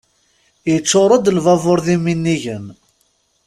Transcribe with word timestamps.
Iččur-d 0.73 1.25
lbabur 1.37 1.79
d 1.85 1.87
iminigen. 1.95 2.65